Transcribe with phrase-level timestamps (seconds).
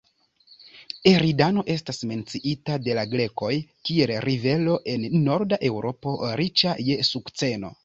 [1.09, 3.53] Eridano estas menciita de la grekoj,
[3.91, 7.75] kiel rivero en norda Eŭropo, riĉa je sukceno.